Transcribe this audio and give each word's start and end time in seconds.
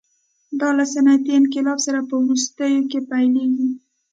دا 0.59 0.69
له 0.77 0.85
صنعتي 0.93 1.31
انقلاب 1.39 1.79
سره 1.87 1.99
په 2.09 2.15
وروستیو 2.23 2.81
کې 2.91 2.99
پیلېږي. 3.09 3.69